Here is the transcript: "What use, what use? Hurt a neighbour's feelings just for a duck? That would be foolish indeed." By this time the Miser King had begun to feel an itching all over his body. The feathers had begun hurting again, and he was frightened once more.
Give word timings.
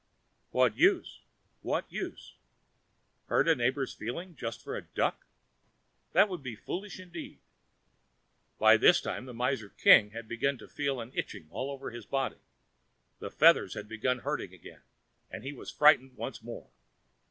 "What 0.49 0.75
use, 0.75 1.19
what 1.61 1.85
use? 1.91 2.33
Hurt 3.27 3.47
a 3.47 3.53
neighbour's 3.53 3.93
feelings 3.93 4.35
just 4.35 4.63
for 4.63 4.75
a 4.75 4.81
duck? 4.81 5.27
That 6.13 6.27
would 6.27 6.41
be 6.41 6.55
foolish 6.55 6.99
indeed." 6.99 7.37
By 8.57 8.77
this 8.77 8.99
time 8.99 9.25
the 9.25 9.33
Miser 9.35 9.69
King 9.69 10.09
had 10.09 10.27
begun 10.27 10.57
to 10.57 10.67
feel 10.67 10.99
an 11.01 11.11
itching 11.13 11.45
all 11.51 11.69
over 11.69 11.91
his 11.91 12.07
body. 12.07 12.39
The 13.19 13.29
feathers 13.29 13.75
had 13.75 13.87
begun 13.87 14.21
hurting 14.25 14.55
again, 14.55 14.81
and 15.29 15.43
he 15.43 15.53
was 15.53 15.69
frightened 15.69 16.17
once 16.17 16.41
more. 16.41 16.71